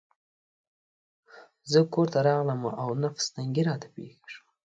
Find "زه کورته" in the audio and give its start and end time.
1.71-2.19